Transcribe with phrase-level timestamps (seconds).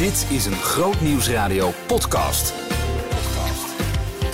[0.00, 2.54] Dit is een Groot Nieuwsradio podcast.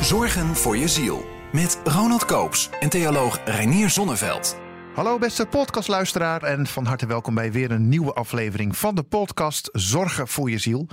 [0.00, 1.26] Zorgen voor je ziel.
[1.52, 4.56] Met Ronald Koops en theoloog Reinier Zonneveld.
[4.94, 9.68] Hallo beste podcastluisteraar en van harte welkom bij weer een nieuwe aflevering van de podcast
[9.72, 10.88] Zorgen voor je ziel.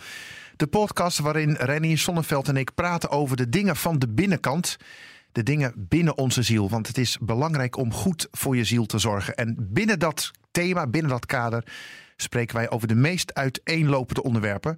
[0.56, 4.78] De podcast waarin Reinier Zonneveld en ik praten over de dingen van de binnenkant.
[5.32, 6.70] De dingen binnen onze ziel.
[6.70, 9.36] Want het is belangrijk om goed voor je ziel te zorgen.
[9.36, 11.64] En binnen dat thema, binnen dat kader,
[12.24, 14.78] spreken wij over de meest uiteenlopende onderwerpen.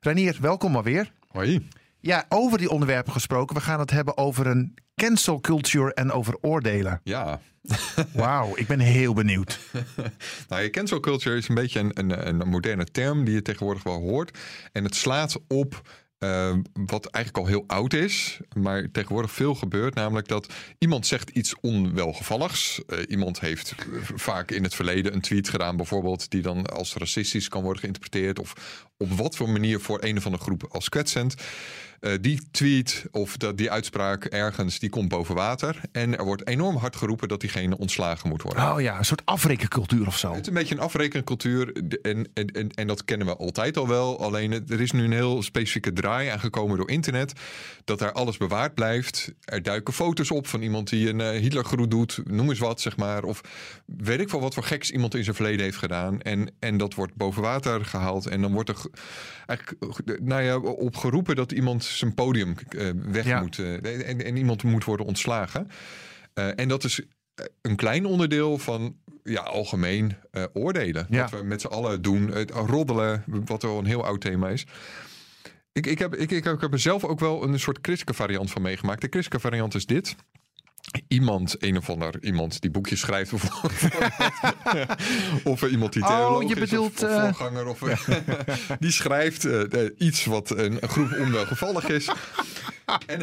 [0.00, 1.12] Renier, welkom alweer.
[1.28, 1.68] Hoi.
[2.00, 3.56] Ja, over die onderwerpen gesproken.
[3.56, 7.00] We gaan het hebben over een cancel culture en over oordelen.
[7.04, 7.40] Ja.
[8.12, 9.58] Wauw, ik ben heel benieuwd.
[10.48, 13.82] nou, je cancel culture is een beetje een, een, een moderne term die je tegenwoordig
[13.82, 14.38] wel hoort.
[14.72, 15.82] En het slaat op
[16.22, 16.54] uh,
[16.86, 19.94] wat eigenlijk al heel oud is, maar tegenwoordig veel gebeurt.
[19.94, 22.80] Namelijk dat iemand zegt iets onwelgevalligs.
[22.86, 23.74] Uh, iemand heeft
[24.14, 28.38] vaak in het verleden een tweet gedaan, bijvoorbeeld, die dan als racistisch kan worden geïnterpreteerd.
[28.38, 28.52] Of
[28.96, 31.34] op wat voor manier voor een of andere groep als kwetsend.
[32.02, 35.80] Uh, die tweet of dat, die uitspraak ergens, die komt boven water.
[35.92, 38.72] En er wordt enorm hard geroepen dat diegene ontslagen moet worden.
[38.72, 40.32] Oh ja, een soort afrekencultuur of zo.
[40.32, 41.72] Het is een beetje een afrekencultuur.
[42.02, 44.20] En, en, en, en dat kennen we altijd al wel.
[44.20, 47.32] Alleen er is nu een heel specifieke draai aangekomen door internet.
[47.84, 49.32] Dat daar alles bewaard blijft.
[49.44, 52.20] Er duiken foto's op van iemand die een uh, Hitlergroet doet.
[52.24, 53.24] Noem eens wat, zeg maar.
[53.24, 53.40] Of
[53.86, 56.20] weet ik wel wat voor geks iemand in zijn verleden heeft gedaan.
[56.20, 58.26] En, en dat wordt boven water gehaald.
[58.26, 58.76] En dan wordt er
[59.46, 63.40] eigenlijk nou ja, op geroepen dat iemand zijn podium uh, weg ja.
[63.40, 63.58] moet.
[63.58, 65.70] Uh, en, en, iemand moet worden ontslagen.
[66.34, 67.00] Uh, en dat is
[67.60, 70.16] een klein onderdeel van ja, algemeen
[70.52, 71.06] oordelen.
[71.10, 71.22] Ja.
[71.22, 72.28] Wat we met z'n allen doen.
[72.28, 74.66] Het roddelen, wat wel een heel oud thema is.
[75.72, 78.50] Ik, ik, heb, ik, ik, ik heb er zelf ook wel een soort christelijke variant
[78.50, 79.00] van meegemaakt.
[79.00, 80.16] De christelijke variant is dit
[81.08, 83.64] iemand, een of ander iemand die boekjes schrijft of,
[85.44, 87.78] of iemand die theoloog oh, je bedoelt, is of, of voorganger of
[88.80, 92.10] die schrijft uh, iets wat een, een groep onwelgevallig is.
[93.06, 93.20] En,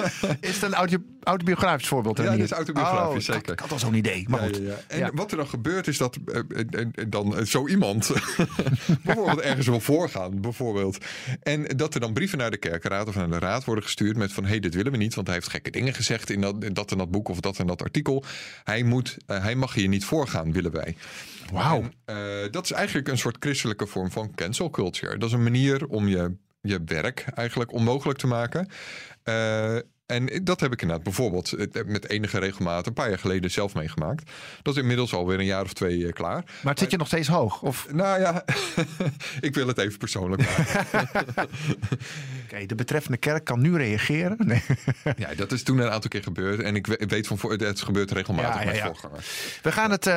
[0.48, 2.18] is het een audio, autobiografisch voorbeeld?
[2.18, 3.52] Ja, het is autobiografisch, oh, zeker.
[3.52, 4.24] Ik had al zo'n idee.
[4.28, 4.56] Maar goed.
[4.56, 8.10] Ja, en wat er dan gebeurt is dat uh, dan zo iemand
[9.04, 10.98] bijvoorbeeld ergens wil voorgaan, bijvoorbeeld.
[11.42, 14.32] En dat er dan brieven naar de kerkenraad of naar de raad worden gestuurd met
[14.32, 16.64] van hé, hey, dit willen we niet, want hij heeft gekke dingen gezegd in dat,
[16.64, 18.24] in dat en dat boek of dat en dat artikel.
[18.64, 20.96] Hij, moet, uh, hij mag hier niet voorgaan, willen wij.
[21.52, 21.82] Wauw.
[22.06, 22.16] Uh,
[22.50, 25.18] dat is eigenlijk een soort christelijke vorm van cancel culture.
[25.18, 28.68] Dat is een manier om je, je werk eigenlijk onmogelijk te maken.
[29.28, 31.52] Uh, en dat heb ik inderdaad bijvoorbeeld
[31.86, 34.30] met enige regelmaat een paar jaar geleden zelf meegemaakt.
[34.62, 36.34] Dat is inmiddels alweer een jaar of twee uh, klaar.
[36.34, 37.62] Maar, maar zit je nog steeds hoog?
[37.62, 37.86] Of?
[37.92, 38.44] Nou ja,
[39.40, 41.08] ik wil het even persoonlijk maken.
[42.44, 44.36] Okay, de betreffende kerk kan nu reageren.
[44.38, 44.62] Nee.
[45.16, 46.60] ja, dat is toen een aantal keer gebeurd.
[46.60, 48.86] En ik weet van voor, het gebeurt regelmatig ja, ja, met ja.
[48.86, 49.58] voorgangers.
[49.62, 50.14] We gaan, het, uh,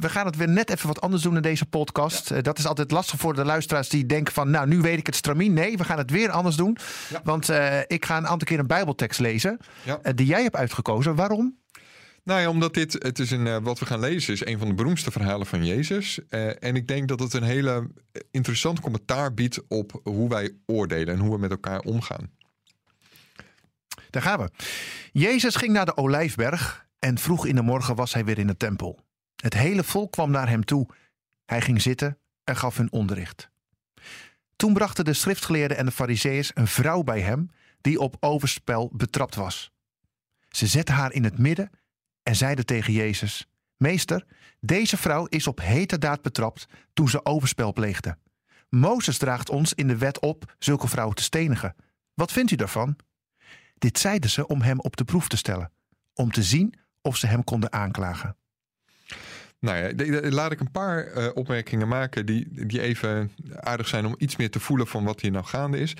[0.00, 2.44] we gaan het weer net even wat anders doen in deze podcast.
[2.44, 4.50] Dat is altijd lastig voor de luisteraars die denken van...
[4.50, 5.52] nou, nu weet ik het stramien.
[5.52, 6.76] Nee, we gaan het weer anders doen.
[7.24, 7.48] Want
[7.86, 9.58] ik ga een aantal keer een bijbeltekst lezen.
[9.84, 10.12] Ja.
[10.12, 11.14] Die jij hebt uitgekozen.
[11.14, 11.60] Waarom?
[12.24, 14.68] Nou ja, omdat dit, het is een, uh, wat we gaan lezen, is een van
[14.68, 16.18] de beroemdste verhalen van Jezus.
[16.30, 17.90] Uh, en ik denk dat het een hele
[18.30, 22.30] interessant commentaar biedt op hoe wij oordelen en hoe we met elkaar omgaan.
[24.10, 24.50] Daar gaan we.
[25.12, 28.56] Jezus ging naar de Olijfberg en vroeg in de morgen was hij weer in de
[28.56, 28.98] tempel.
[29.36, 30.88] Het hele volk kwam naar hem toe.
[31.44, 33.50] Hij ging zitten en gaf hun onderricht.
[34.56, 37.50] Toen brachten de schriftgeleerden en de fariseeërs een vrouw bij hem
[37.82, 39.72] die op overspel betrapt was.
[40.48, 41.70] Ze zette haar in het midden
[42.22, 44.24] en zeide tegen Jezus: Meester,
[44.60, 48.16] deze vrouw is op heterdaad betrapt toen ze overspel pleegde.
[48.68, 51.74] Mozes draagt ons in de wet op zulke vrouwen te stenigen.
[52.14, 52.96] Wat vindt u daarvan?
[53.78, 55.70] Dit zeiden ze om hem op de proef te stellen,
[56.14, 58.36] om te zien of ze hem konden aanklagen.
[59.58, 64.14] Nou ja, laat ik een paar uh, opmerkingen maken die, die even aardig zijn om
[64.18, 65.94] iets meer te voelen van wat hier nou gaande is.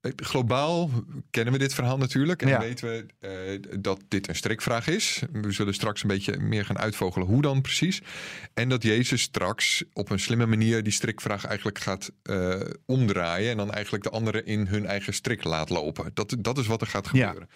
[0.00, 0.90] Globaal
[1.30, 2.42] kennen we dit verhaal natuurlijk.
[2.42, 2.60] En ja.
[2.60, 3.06] weten we
[3.60, 5.22] uh, dat dit een strikvraag is.
[5.32, 8.02] We zullen straks een beetje meer gaan uitvogelen hoe dan precies.
[8.54, 13.50] En dat Jezus straks op een slimme manier die strikvraag eigenlijk gaat uh, omdraaien.
[13.50, 16.10] En dan eigenlijk de anderen in hun eigen strik laat lopen.
[16.14, 17.48] Dat, dat is wat er gaat gebeuren.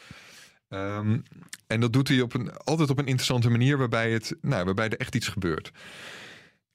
[0.69, 0.97] Ja.
[0.99, 1.23] Um,
[1.67, 4.89] en dat doet hij op een, altijd op een interessante manier waarbij, het, nou, waarbij
[4.89, 5.71] er echt iets gebeurt.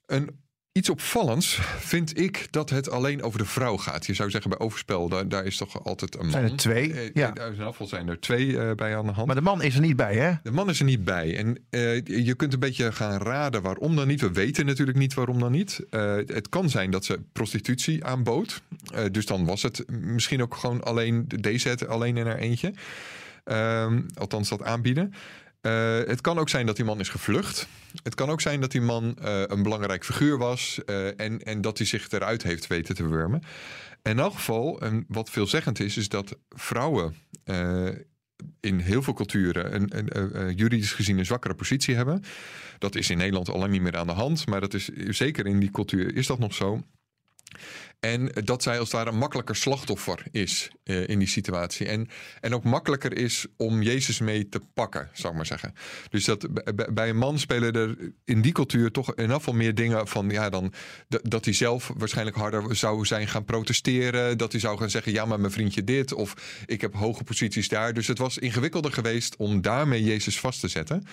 [0.05, 0.39] Een
[0.77, 4.05] Iets opvallends vind ik dat het alleen over de vrouw gaat.
[4.05, 6.31] Je zou zeggen bij overspel, daar, daar is toch altijd een man.
[6.31, 6.89] Zijn er twee?
[6.89, 7.33] Uh, ja.
[7.57, 9.27] Geval zijn er twee uh, bij aan de hand.
[9.27, 10.33] Maar de man is er niet bij, hè?
[10.43, 11.37] De man is er niet bij.
[11.37, 14.21] En uh, je kunt een beetje gaan raden waarom dan niet.
[14.21, 15.81] We weten natuurlijk niet waarom dan niet.
[16.25, 18.61] het kan zijn dat ze prostitutie aanbood.
[19.11, 22.73] dus dan was het misschien ook gewoon alleen deze het alleen in haar eentje.
[23.45, 25.13] Um, althans dat aanbieden.
[25.61, 27.67] Eh, het kan ook zijn dat die man is gevlucht.
[28.03, 31.61] Het kan ook zijn dat die man eh, een belangrijk figuur was eh, en, en
[31.61, 33.41] dat hij zich eruit heeft weten te wurmen.
[34.03, 37.15] In elk geval, en wat veelzeggend is, is dat vrouwen
[38.59, 42.23] in heel veel culturen een- een juridisch gezien een zwakkere positie hebben.
[42.77, 45.45] Dat is in Nederland al lang niet meer aan de hand, maar dat is zeker
[45.45, 46.81] in die cultuur is dat nog zo.
[47.99, 51.87] En dat zij als het ware een makkelijker slachtoffer is eh, in die situatie.
[51.87, 52.07] En,
[52.41, 55.73] en ook makkelijker is om Jezus mee te pakken, zou ik maar zeggen.
[56.09, 56.47] Dus dat
[56.93, 60.49] bij een man spelen er in die cultuur toch ieder geval meer dingen van ja,
[60.49, 60.73] dan
[61.07, 64.37] dat hij zelf waarschijnlijk harder zou zijn gaan protesteren.
[64.37, 66.13] Dat hij zou gaan zeggen: ja, maar mijn vriendje dit.
[66.13, 67.93] Of ik heb hoge posities daar.
[67.93, 71.03] Dus het was ingewikkelder geweest om daarmee Jezus vast te zetten.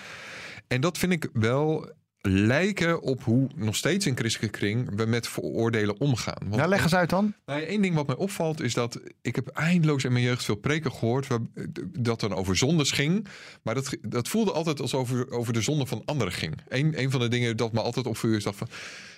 [0.67, 1.93] En dat vind ik wel
[2.27, 6.37] lijken op hoe nog steeds in christelijke kring we met veroordelen omgaan.
[6.39, 7.33] Want Nou, leg eens uit dan.
[7.45, 10.55] nou, één ding wat mij opvalt is dat ik heb eindeloos in mijn jeugd veel
[10.55, 11.39] preken gehoord waar,
[11.99, 13.27] dat dan over zondes ging.
[13.61, 16.53] Maar dat, dat voelde altijd alsof over, over de zonde van anderen ging.
[16.67, 18.67] Eén een van de dingen dat me altijd opviel is dat van...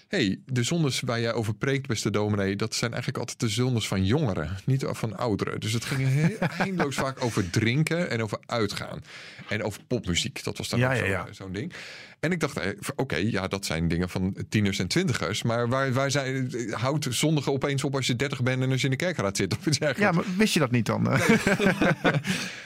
[0.07, 2.56] hey, de zondes waar jij over preekt, beste dominee...
[2.56, 5.59] dat zijn eigenlijk altijd de zondes van jongeren, niet van ouderen.
[5.59, 9.04] Dus het ging heel eindeloos vaak over drinken en over uitgaan.
[9.50, 11.27] En over popmuziek, dat was dan Ja, ook ja, ja.
[11.31, 11.74] zo'n ding.
[12.19, 15.44] En ik dacht, eh, oké, ja, dat zijn dingen van tieners en twintigers.
[15.44, 18.86] Maar waar, waar zijn, houdt zondigen opeens op als je dertig bent en als je
[18.86, 19.58] in de kerkraad zit?
[19.58, 21.08] Of iets Ja, maar wist je dat niet dan?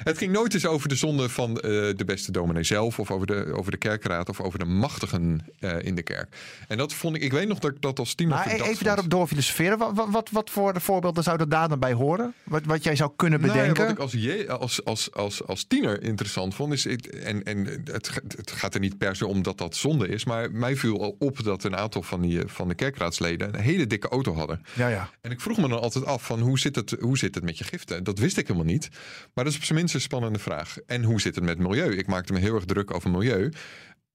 [0.04, 1.62] Het ging nooit eens over de zonde van eh,
[1.96, 3.00] de beste dominee zelf...
[3.00, 6.36] of over de, over de kerkraad of over de machtigen eh, in de kerk.
[6.68, 7.22] En dat vond ik...
[7.22, 8.88] Ik weet nog dat ik dat als tiener Maar verdacht even vond.
[8.88, 9.78] daarop door filosoferen.
[9.78, 12.34] Wat, wat, wat, wat voor voorbeelden zouden daar dan bij horen?
[12.44, 13.84] Wat, wat jij zou kunnen Nou ja, bedenken?
[13.84, 16.86] wat ik als, je, als, als, als, als tiener interessant vond, is.
[16.86, 20.26] ik- En, en het, het gaat er niet per se om dat dat zonde is.
[20.26, 23.88] Maar mij viel al op dat een aantal van, die, van de kerkraadsleden een hele
[23.88, 24.62] dikke auto hadden.
[24.74, 25.10] Ja, ja.
[25.22, 27.58] En ik vroeg me dan altijd af: van hoe, zit het, hoe zit het met
[27.58, 28.04] je giften?
[28.04, 28.90] Dat wist ik helemaal niet.
[29.34, 30.78] Maar dat is op zijn minst een spannende vraag.
[30.86, 31.98] En hoe zit het met milieu?
[31.98, 33.52] Ik maakte me heel erg druk over milieu.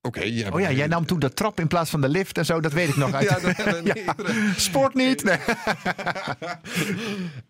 [0.00, 2.44] Oké, jij Oh ja, jij nam toen de trap in plaats van de lift en
[2.44, 2.60] zo.
[2.60, 3.28] Dat weet ik nog uit.
[3.28, 4.34] Ja, dat.
[4.56, 5.24] Sport niet.
[5.24, 5.38] Nee.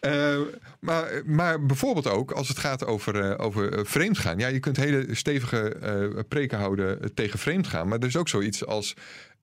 [0.01, 0.39] Eh,
[0.81, 4.39] maar, maar bijvoorbeeld ook als het gaat over, eh, over eh, vreemdgaan.
[4.39, 7.89] Ja, je kunt hele stevige preken houden tegen vreemdgaan.
[7.89, 8.95] Maar er is ook zoiets als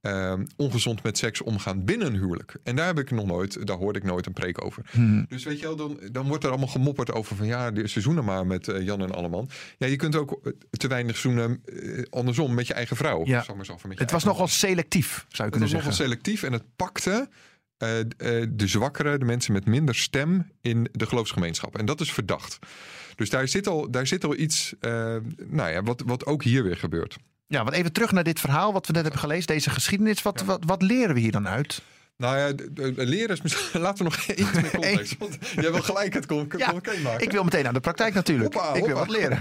[0.04, 2.56] eh, ongezond met seks omgaan binnen een huwelijk.
[2.64, 4.84] En daar heb ik nog nooit, daar hoorde ik nooit een preek over.
[5.28, 8.26] Dus weet je wel, dan, dan wordt er allemaal gemopperd over van ja, de seizoenen
[8.26, 9.50] maar met eh, Jan en Alleman.
[9.78, 13.26] Ja, je kunt ook eh, te weinig zoenen eh, andersom met je eigen vrouw.
[13.26, 13.42] Ja.
[13.42, 15.90] Ik maar zeggen, met je Het was nogal selectief, zou je het kunnen was zeggen.
[15.90, 17.30] nogal selectief en het pakte
[18.50, 21.78] de zwakkere, de mensen met minder stem in de geloofsgemeenschap.
[21.78, 22.60] En dat is verdacht.
[23.16, 24.74] Dus daar zit al, daar zit al iets,
[25.48, 27.18] nou ja, wat, wat ook hier weer gebeurt.
[27.54, 29.48] Ja, want even terug naar dit verhaal wat we net hebben gelezen.
[29.48, 30.22] Deze geschiedenis.
[30.22, 31.82] Wat, wat, wat leren we hier dan uit?
[32.18, 32.54] Nou ja,
[33.04, 33.82] leren is misschien.
[33.88, 35.16] Laten we nog iets meer context.
[35.18, 37.22] Want jij wil gelijk het con- Ja, concreet maken.
[37.24, 38.54] Ik wil meteen aan de praktijk natuurlijk.
[38.54, 39.40] Hoppa, ik wil wat leren.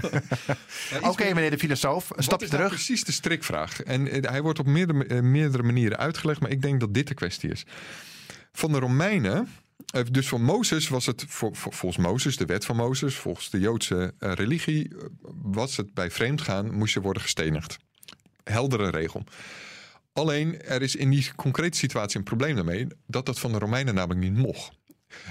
[1.01, 2.09] Ja, Oké, meneer de filosoof.
[2.15, 2.73] Een stapje nou terug.
[2.73, 3.81] precies de strikvraag?
[3.83, 7.07] En eh, hij wordt op meerdere, eh, meerdere manieren uitgelegd, maar ik denk dat dit
[7.07, 7.65] de kwestie is.
[8.51, 9.47] Van de Romeinen,
[9.93, 14.13] eh, dus voor Mozes was het, volgens Mozes, de wet van Mozes, volgens de Joodse
[14.19, 14.91] religie,
[15.41, 17.77] was het bij vreemdgaan, moest je worden gestenigd.
[18.43, 19.23] Heldere regel.
[20.13, 23.95] Alleen, er is in die concrete situatie een probleem daarmee, dat dat van de Romeinen
[23.95, 24.71] namelijk niet mocht.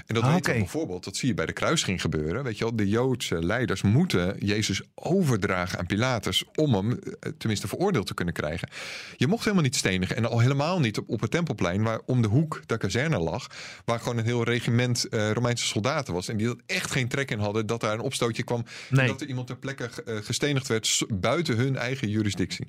[0.05, 2.43] En dat Ah, weten we bijvoorbeeld, dat zie je bij de kruising gebeuren.
[2.43, 7.67] Weet je wel, de Joodse leiders moeten Jezus overdragen aan Pilatus om hem eh, tenminste
[7.67, 8.69] veroordeeld te kunnen krijgen.
[9.17, 12.21] Je mocht helemaal niet stenigen en al helemaal niet op, op het Tempelplein, waar om
[12.21, 13.47] de hoek de kazerne lag,
[13.85, 17.31] waar gewoon een heel regiment eh, Romeinse soldaten was en die er echt geen trek
[17.31, 19.01] in hadden dat daar een opstootje kwam Nee.
[19.01, 22.67] en dat er iemand ter plekke eh, gestenigd werd buiten hun eigen jurisdictie.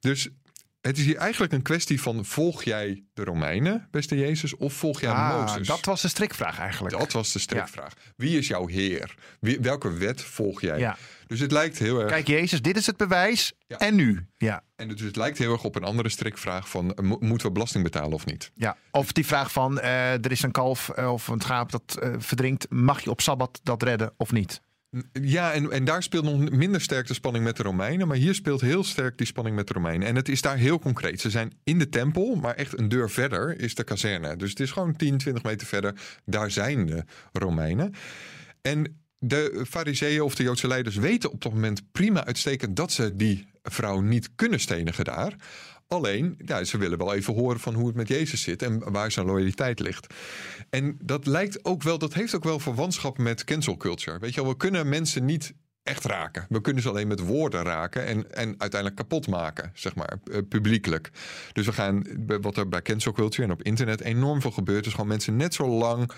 [0.00, 0.28] Dus
[0.80, 5.00] het is hier eigenlijk een kwestie van volg jij de Romeinen, beste Jezus, of volg
[5.00, 5.66] jij Ah, Mozes?
[5.66, 6.98] dat was de strikvraag eigenlijk.
[6.98, 7.92] Dat was de strikvraag.
[8.16, 9.14] Wie is jouw heer?
[9.40, 10.78] Wie, welke wet volg jij?
[10.78, 10.96] Ja.
[11.26, 12.10] Dus het lijkt heel erg.
[12.10, 13.52] Kijk, Jezus, dit is het bewijs.
[13.66, 13.78] Ja.
[13.78, 14.26] En nu?
[14.36, 14.62] Ja.
[14.76, 17.52] En dus het lijkt heel erg op een andere strikvraag van eh, mo- moeten we
[17.52, 18.50] belasting betalen of niet?
[18.54, 18.76] ja.
[18.90, 22.14] Of die vraag van eh, er is een kalf eh, of een schaap dat eh,
[22.18, 22.66] verdrinkt.
[22.70, 24.60] Mag je op Sabbat dat redden of niet?
[25.12, 28.08] Ja, en, en daar speelt nog minder sterk de spanning met de Romeinen.
[28.08, 30.08] Maar hier speelt heel sterk die spanning met de Romeinen.
[30.08, 31.20] En het is daar heel concreet.
[31.20, 34.36] Ze zijn in de tempel, maar echt een deur verder is de kazerne.
[34.36, 35.94] Dus het is gewoon 10, 20 meter verder.
[36.24, 37.94] Daar zijn de Romeinen.
[38.62, 42.76] En de fariseeën of de Joodse leiders weten op dat moment prima uitstekend...
[42.76, 45.34] dat ze die vrouw niet kunnen stenigen daar.
[45.92, 49.12] Alleen, ja, ze willen wel even horen van hoe het met Jezus zit en waar
[49.12, 50.14] zijn loyaliteit ligt.
[50.68, 54.18] En dat lijkt ook wel, dat heeft ook wel verwantschap met cancel culture.
[54.18, 56.46] Weet je wel, we kunnen mensen niet echt raken.
[56.48, 60.38] We kunnen ze alleen met woorden raken en, en uiteindelijk kapot maken, zeg maar, eh,
[60.48, 61.10] publiekelijk.
[61.52, 62.04] Dus we gaan,
[62.40, 65.54] wat er bij cancel culture en op internet enorm veel gebeurt, is gewoon mensen net
[65.54, 66.10] zo lang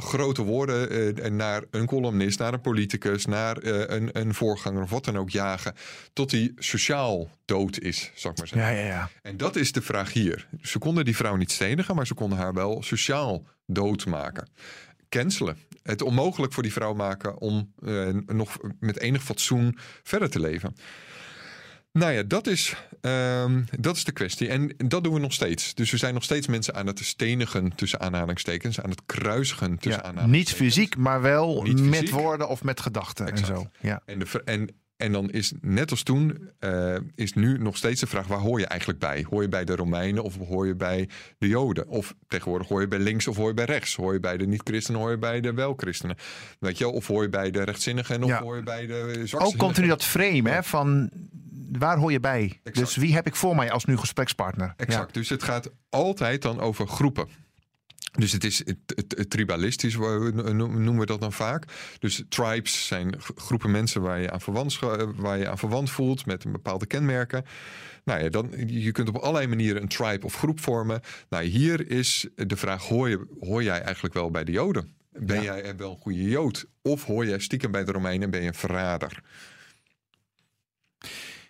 [0.00, 4.90] grote woorden eh, naar een columnist, naar een politicus, naar eh, een, een voorganger of
[4.90, 5.74] wat dan ook jagen.
[6.12, 8.72] Tot hij sociaal dood is, zal ik maar zeggen.
[8.72, 9.10] Ja, ja, ja.
[9.22, 10.48] En dat is de vraag hier.
[10.62, 14.48] Ze konden die vrouw niet stenigen, maar ze konden haar wel sociaal doodmaken.
[15.08, 15.56] Cancelen.
[15.82, 20.74] Het onmogelijk voor die vrouw maken om eh, nog met enig fatsoen verder te leven.
[21.92, 24.48] Nou ja, dat is, ehm, dat is de kwestie.
[24.48, 25.74] En dat doen we nog steeds.
[25.74, 28.80] Dus we zijn nog steeds mensen aan het stenigen tussen aanhalingstekens.
[28.80, 30.08] Aan het kruisigen tussen ja.
[30.08, 30.60] aanhalingstekens.
[30.60, 32.14] Niet fysiek, maar wel Niet met fysiek.
[32.14, 33.70] woorden of met gedachten en zo.
[33.80, 34.02] Ja.
[34.06, 34.68] En, de, en,
[34.98, 38.58] en dan is net als toen, eh, is nu nog steeds de vraag: waar hoor
[38.58, 39.26] je eigenlijk bij?
[39.30, 41.88] Hoor je bij de Romeinen of hoor je bij de Joden?
[41.88, 43.94] Of tegenwoordig hoor je bij links of hoor je bij rechts?
[43.96, 46.16] Hoor je bij de niet-christenen, hoor je bij de wel-christenen?
[46.60, 46.88] Weet je?
[46.88, 48.40] Of hoor je bij de rechtzinnigen of Ja.
[48.42, 49.58] hoor je bij de Ook zwartzinnigen?
[49.58, 51.10] continu dat frame hè, van
[51.78, 52.60] waar hoor je bij?
[52.62, 52.86] Exact.
[52.86, 54.74] Dus wie heb ik voor mij als nu gesprekspartner?
[54.76, 55.14] Exact.
[55.14, 57.28] Dus het gaat altijd dan over groepen.
[58.12, 61.64] Dus het is het, het- het tribalistisch, noemen we dat dan vaak.
[61.98, 64.78] Dus tribes zijn groepen mensen waar je aan verwant,
[65.16, 67.44] waar je aan verwant voelt met een bepaalde kenmerken.
[68.04, 71.00] Nou ja, dan, je kunt op allerlei manieren een tribe of groep vormen.
[71.28, 74.96] Nou, hier is de vraag: hoor, je, hoor jij eigenlijk wel bij de Joden?
[75.10, 75.54] Ben Ja.
[75.56, 76.66] jij wel een goede Jood?
[76.82, 79.22] Of hoor jij stiekem bij de Romeinen en ben je een verrader?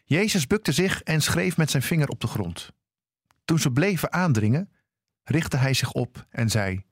[0.04, 2.70] Jezus bukte zich en schreef met zijn vinger op de grond.
[3.44, 4.70] Toen ze bleven aandringen,
[5.28, 6.84] richtte hij zich op en zei: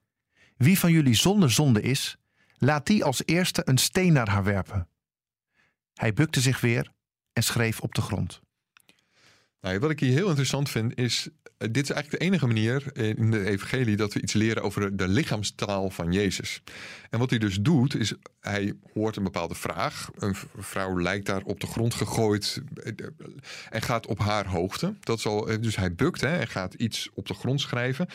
[0.57, 2.17] Wie van jullie zonder zonde is,
[2.59, 4.89] laat die als eerste een steen naar haar werpen.
[5.95, 6.93] Hij bukte zich weer
[7.33, 8.41] en schreef op de grond.
[9.61, 11.29] Nou, wat ik hier heel interessant vind is,
[11.59, 15.09] dit is eigenlijk de enige manier in de evangelie dat we iets leren over de
[15.09, 16.63] lichaamstaal van Jezus.
[17.11, 20.11] En wat hij dus doet, is hij hoort een bepaalde vraag.
[20.17, 23.07] Een vrouw lijkt daar op de grond gegooid eh, eh,
[23.71, 24.95] en gaat op haar hoogte.
[25.01, 28.09] Dat is al, eh, dus hij bukt hè, en gaat iets op de grond schrijven.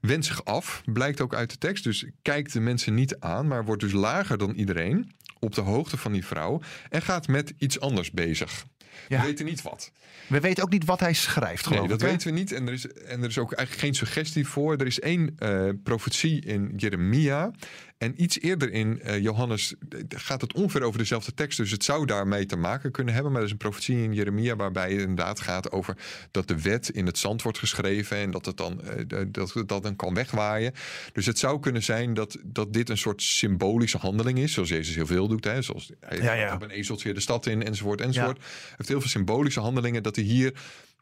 [0.00, 1.84] Wendt zich af, blijkt ook uit de tekst.
[1.84, 5.14] Dus kijkt de mensen niet aan, maar wordt dus lager dan iedereen.
[5.38, 6.60] Op de hoogte van die vrouw.
[6.88, 8.64] En gaat met iets anders bezig.
[9.08, 9.20] Ja.
[9.20, 9.90] We weten niet wat.
[10.26, 12.08] We weten ook niet wat hij schrijft, geloof Nee, dat ik.
[12.08, 12.52] weten we niet.
[12.52, 14.76] En er, is, en er is ook eigenlijk geen suggestie voor.
[14.76, 17.50] Er is één eh, profetie in Jeremia.
[17.98, 19.74] En iets eerder in eh, Johannes
[20.08, 21.58] gaat het ongeveer over dezelfde tekst.
[21.58, 23.32] Dus het zou daarmee te maken kunnen hebben.
[23.32, 25.96] Maar er is een profetie in Jeremia waarbij het inderdaad gaat over
[26.30, 28.16] dat de wet in het zand wordt geschreven.
[28.16, 30.72] En dat het dan, eh, dat, dat dan kan wegwaaien.
[31.12, 34.52] Dus het zou kunnen zijn dat, dat dit een soort symbolische handeling is.
[34.52, 35.44] Zoals Jezus heel veel doet.
[35.44, 35.62] Hè?
[35.62, 36.54] Zoals hij Ja, ja.
[36.54, 38.38] op een ezeltje de stad in enzovoort enzovoort.
[38.38, 40.02] Hij heeft heel veel symbolische handelingen.
[40.02, 40.52] Dat hij hier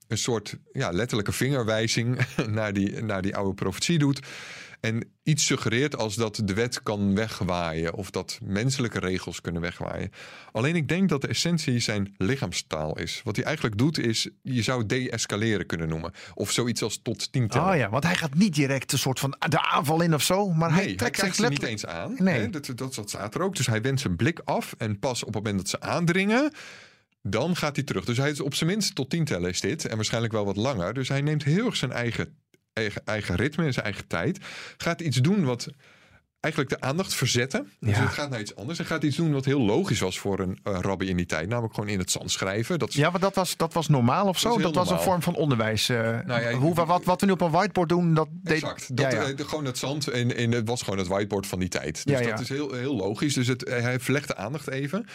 [0.08, 4.20] een soort ja, letterlijke vingerwijzing naar die, naar die oude profetie doet.
[4.84, 10.10] En iets suggereert als dat de wet kan wegwaaien of dat menselijke regels kunnen wegwaaien.
[10.52, 13.20] Alleen ik denk dat de essentie zijn lichaamstaal is.
[13.24, 16.12] Wat hij eigenlijk doet is, je zou de-escaleren kunnen noemen.
[16.34, 17.70] Of zoiets als tot tien tellen.
[17.70, 20.52] Oh ja, want hij gaat niet direct een soort van de aanval in of zo.
[20.52, 22.14] Maar Nee, hij trekt zich ze niet eens aan.
[22.18, 22.40] Nee.
[22.40, 22.50] Hè?
[22.50, 23.56] Dat, dat, dat staat er ook.
[23.56, 24.74] Dus hij wendt zijn blik af.
[24.78, 26.52] En pas op het moment dat ze aandringen,
[27.22, 28.04] dan gaat hij terug.
[28.04, 29.84] Dus hij is op zijn minst tot tien tellen is dit.
[29.84, 30.94] En waarschijnlijk wel wat langer.
[30.94, 32.36] Dus hij neemt heel erg zijn eigen,
[32.74, 34.38] eigen, eigen ritme en zijn eigen tijd.
[34.76, 35.68] Gaat iets doen wat
[36.40, 37.72] eigenlijk de aandacht verzetten.
[37.80, 38.02] Dus Ja.
[38.02, 38.78] het gaat naar iets anders.
[38.78, 41.48] Hij gaat iets doen wat heel logisch was voor een eh, rabbi in die tijd.
[41.48, 42.78] Namelijk gewoon in het zand schrijven.
[42.78, 44.58] Dat is Ja, maar dat was, dat was normaal of zo?
[44.58, 45.88] Dat was een vorm van onderwijs.
[45.88, 48.62] eh, Nou ja, hoe, wat, wat we nu op een whiteboard doen, dat deed...
[48.62, 48.96] Exact.
[48.96, 49.28] Dat, ja, ja.
[49.28, 52.06] eh, de- gewoon het zand en, en het was gewoon het whiteboard van die tijd.
[52.06, 52.30] Dus Ja, ja.
[52.30, 53.34] dat is heel, heel logisch.
[53.34, 55.06] Dus het, hij verlegt de aandacht even.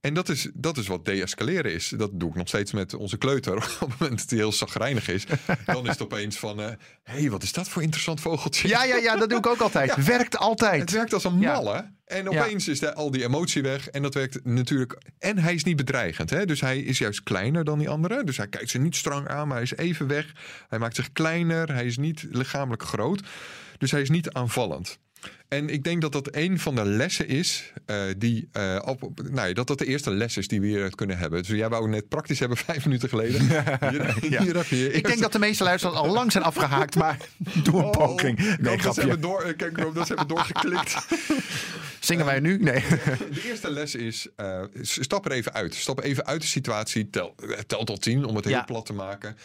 [0.00, 1.92] En dat is, dat is wat de-escaleren is.
[1.96, 3.54] Dat doe ik nog steeds met onze kleuter.
[3.80, 5.24] Op het moment dat hij heel zagrijnig is.
[5.64, 6.58] Dan is het opeens van...
[6.58, 8.68] Hé, hey, wat is dat voor interessant vogeltje?
[8.68, 10.04] ja, ja, ja, dat doe ik ook altijd.
[10.04, 10.80] Werkt altijd.
[10.80, 11.52] Het werkt als een Ja.
[11.52, 11.90] malle.
[12.04, 13.88] En opeens is al die emotie weg.
[13.88, 14.98] En dat werkt natuurlijk.
[15.18, 16.30] En hij is niet bedreigend.
[16.30, 16.46] Hè?
[16.46, 18.26] Dus hij is juist kleiner dan die anderen.
[18.26, 20.32] Dus hij kijkt ze niet strang aan, maar hij is even weg.
[20.68, 21.72] Hij maakt zich kleiner.
[21.72, 23.22] Hij is niet lichamelijk groot.
[23.78, 24.98] Dus hij is niet aanvallend.
[25.48, 28.48] En ik denk dat dat een van de lessen is eh, die.
[28.52, 31.42] eh, op, nou ja, dat dat de eerste les is die we hieruit kunnen hebben.
[31.42, 33.40] Dus jij wou het net praktisch hebben vijf minuten geleden.
[34.20, 37.16] Hier, hier heb je Ik denk dat de meeste luisteraars al lang zijn afgehaakt, maar
[37.62, 38.56] doe een poging.
[38.60, 40.96] Nee, dat ze hebben door, kijk, ik hoop dat ze hebben doorgeklikt.
[42.00, 42.58] Zingen wij nu?
[42.58, 42.82] Nee.
[43.30, 45.74] De eerste les is, eh, stap er even uit.
[45.74, 47.10] Stap even uit de situatie.
[47.10, 47.34] Tel,
[47.66, 48.62] tel tot tien om het heel Ja.
[48.62, 49.36] plat te maken.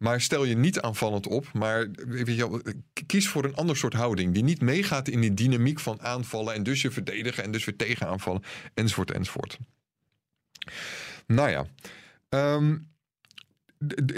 [0.00, 1.52] Maar stel je niet aanvallend op.
[1.52, 2.60] Maar weet je, wel,
[3.06, 4.34] kies voor een ander soort houding.
[4.34, 6.54] Die niet meegaat in die dynamiek van aanvallen.
[6.54, 8.42] En dus je verdedigen en dus weer tegen aanvallen.
[8.74, 9.58] Enzovoort, enzovoort.
[11.26, 11.66] Nou ja.
[12.28, 12.76] Ehm,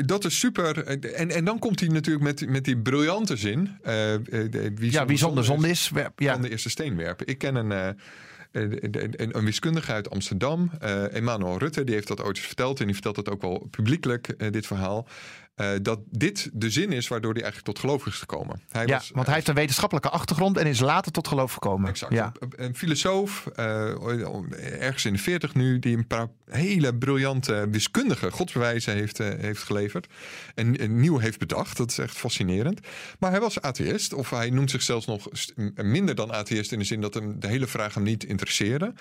[0.07, 0.87] dat is super.
[0.87, 3.77] En, en dan komt hij natuurlijk met, met die briljante zin.
[3.83, 4.21] eh, eh,
[4.51, 5.89] de- wie Ja, wie zonder zonde zonde is.
[5.89, 6.33] wer- Ja.
[6.33, 7.27] van de eerste steen werpen.
[7.27, 7.89] Ik ken een, eh,
[8.53, 12.79] een, wiskundige uit Amsterdam, eh Emmanuel Rutte, die heeft dat ooit verteld.
[12.81, 15.09] En die vertelt het ook wel publiekelijk, eh, dit verhaal.
[15.55, 18.63] Eh, dat dit de zin is waardoor hij eigenlijk tot geloof is gekomen.
[18.69, 21.89] Hij Ja, was, want hij heeft een wetenschappelijke achtergrond en is later tot geloof gekomen.
[21.89, 22.13] Exact.
[22.13, 22.33] Ja.
[22.39, 28.31] Een, een filosoof, eh, ergens in de 40 nu, die een paar hele briljante wiskundige
[28.31, 30.07] godsbewijzen heeft, eh, heeft geleverd.
[30.55, 31.77] En, en nieuw heeft bedacht.
[31.77, 32.81] Dat is echt fascinerend.
[33.19, 36.85] Maar hij was atheïst, of hij noemt zichzelf nog st- minder dan atheïst in de
[36.85, 38.93] zin dat hem de hele vraag hem niet interesseerde.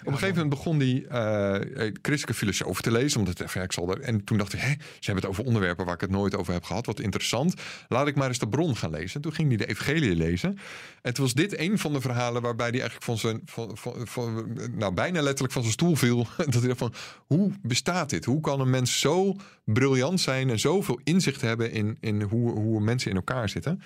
[0.00, 3.18] Op een gegeven moment begon hij eh, christelijke filosofen te lezen.
[3.20, 5.84] Omdat, ja, ik zal er, en toen dacht hij, hè, ze hebben het over onderwerpen
[5.84, 6.86] waar ik het nooit over heb gehad.
[6.86, 7.54] Wat interessant.
[7.88, 9.20] Laat ik maar eens de bron gaan lezen.
[9.20, 10.58] Toen ging hij de evangelie lezen.
[11.02, 14.06] En toen was dit een van de verhalen waarbij hij eigenlijk van zijn, van, van,
[14.06, 16.26] van- nou bijna letterlijk van zijn stoel viel.
[16.36, 16.94] Dat hij dacht van,
[17.26, 18.24] hoe bestaat dit?
[18.24, 22.80] Hoe kan een mens zo briljant zijn en zoveel inzicht hebben in, in hoe, hoe
[22.80, 23.82] mensen in elkaar zitten?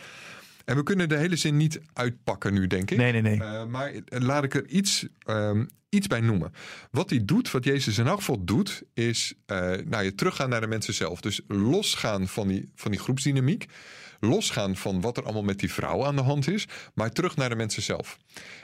[0.65, 2.99] En we kunnen de hele zin niet uitpakken nu, denk ik.
[2.99, 3.37] Nee, nee, nee.
[3.37, 6.53] Uh, maar laat ik er iets, um, iets bij noemen.
[6.91, 10.61] Wat hij doet, wat Jezus in elk geval doet, is uh, nou, je teruggaan naar
[10.61, 11.21] de mensen zelf.
[11.21, 13.67] Dus losgaan van die, van die groepsdynamiek.
[14.21, 16.69] Losgaan van wat er allemaal met die vrouw aan de hand is.
[16.95, 18.19] Maar terug naar de mensen zelf.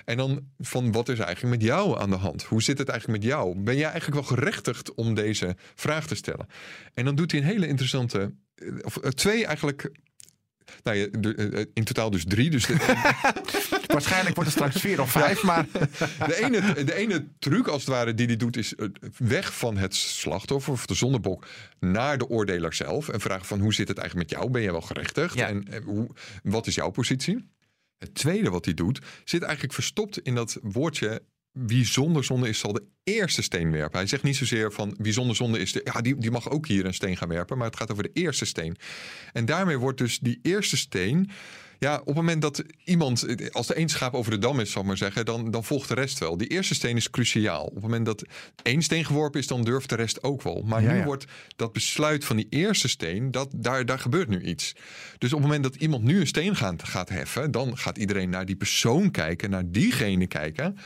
[0.04, 2.42] En dan van wat is eigenlijk met jou aan de hand?
[2.42, 3.58] Hoe zit het eigenlijk met jou?
[3.58, 6.46] Ben jij eigenlijk wel gerechtigd om deze vraag te stellen?
[6.94, 8.34] En dan doet hij een hele interessante.
[8.82, 9.90] Of twee eigenlijk
[10.82, 12.50] nou ja, de, in totaal dus drie.
[12.50, 12.76] Dus de,
[13.86, 15.42] Waarschijnlijk wordt het straks vier of vijf.
[15.42, 15.66] Maar...
[16.26, 18.74] De, ene, de ene truc als het ware die hij doet is
[19.16, 21.46] weg van het slachtoffer of de zondebok
[21.80, 23.08] naar de oordeler zelf.
[23.08, 24.50] En vragen van hoe zit het eigenlijk met jou?
[24.52, 25.34] Ben je wel gerechtigd?
[25.34, 25.48] Ja.
[25.48, 26.08] En hoe,
[26.42, 27.48] wat is jouw positie?
[27.98, 31.22] Het tweede wat hij doet zit eigenlijk verstopt in dat woordje
[31.66, 33.98] wie zonder zonde is, zal de eerste steen werpen.
[33.98, 36.66] Hij zegt niet zozeer van wie zonder zonde is, de, ja, die, die mag ook
[36.66, 38.76] hier een steen gaan werpen, maar het gaat over de eerste steen.
[39.32, 41.30] En daarmee wordt dus die eerste steen.
[41.78, 44.82] Ja, op het moment dat iemand, als de één schaap over de dam is, zal
[44.82, 46.36] ik maar zeggen, dan, dan volgt de rest wel.
[46.36, 47.64] Die eerste steen is cruciaal.
[47.64, 48.24] Op het moment dat
[48.62, 50.62] één steen geworpen is, dan durft de rest ook wel.
[50.66, 51.04] Maar Ja, nu ja.
[51.04, 51.24] wordt
[51.56, 54.72] dat besluit van die eerste steen, dat, daar, daar gebeurt nu iets.
[55.18, 58.30] Dus op het moment dat iemand nu een steen gaat, gaat heffen, dan gaat iedereen
[58.30, 60.76] naar die persoon kijken, naar diegene kijken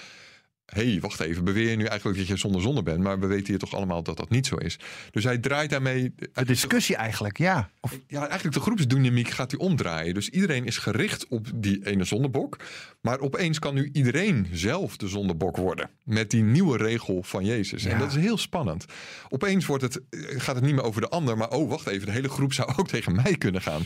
[0.75, 3.03] hey, wacht even, beweer je nu eigenlijk dat je zonder zonde bent?
[3.03, 4.79] Maar we weten hier toch allemaal dat dat niet zo is.
[5.11, 6.15] Dus hij draait daarmee...
[6.33, 7.71] De discussie eigenlijk, ja.
[7.81, 10.15] Of, Ja, eigenlijk de groepsdynamiek gaat hij omdraaien.
[10.15, 12.57] Dus iedereen is gericht op die ene zondebok.
[13.01, 15.91] Maar opeens kan nu iedereen zelf de zondebok worden.
[16.05, 17.83] Met die nieuwe regel van Jezus.
[17.83, 17.91] Ja.
[17.91, 18.85] En dat is heel spannend.
[19.29, 21.37] Opeens wordt het, gaat het niet meer over de ander.
[21.37, 23.83] Maar oh, wacht even, de hele groep zou ook tegen mij kunnen gaan.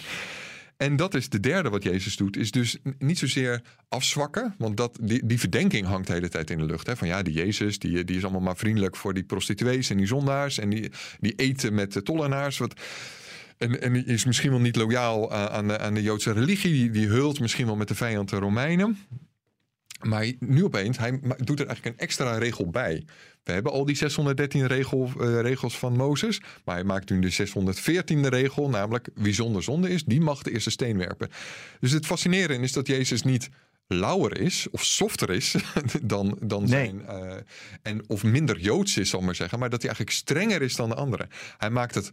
[0.77, 2.37] En dat is de derde wat Jezus doet.
[2.37, 4.55] Is dus niet zozeer afzwakken.
[4.59, 6.87] Want dat, die, die verdenking hangt de hele tijd in de lucht.
[6.87, 6.97] Hè?
[6.97, 10.07] Van ja, die Jezus die, die is allemaal maar vriendelijk voor die prostituees en die
[10.07, 10.59] zondaars.
[10.59, 12.59] En die, die eten met de tollenaars.
[12.59, 12.81] Wat,
[13.59, 16.73] en, en is misschien wel niet loyaal aan, aan de, aan de Joodse religie.
[16.73, 18.99] Die, die hult misschien wel met de vijand de Romeinen.
[20.09, 23.05] Maar nu opeens, hij doet er eigenlijk een extra regel bij.
[23.45, 26.41] We hebben al die 613 regel, eh, regels van Mozes.
[26.65, 28.69] Maar hij maakt nu de 614e regel.
[28.69, 31.29] Namelijk, wie zonder zonde is, die mag de eerste steen werpen.
[31.81, 33.49] Dus het fascinerende is dat Jezus niet
[33.89, 35.55] lauwer is of softer is
[36.03, 36.71] dan, dan Nee.
[36.71, 37.07] zijn.
[37.07, 37.35] eh,
[37.83, 39.59] en, of minder joods is, zal ik maar zeggen.
[39.59, 41.29] Maar dat hij eigenlijk strenger is dan de anderen.
[41.59, 42.11] Hij maakt het.